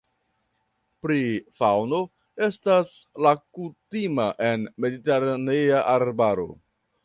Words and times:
Pri 1.05 1.17
faŭno 1.59 1.99
estas 2.49 2.95
la 3.27 3.35
kutima 3.59 4.27
en 4.49 4.67
mediteranea 4.87 5.87
arbaro. 5.97 6.53